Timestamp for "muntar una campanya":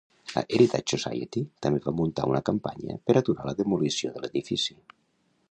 1.99-2.97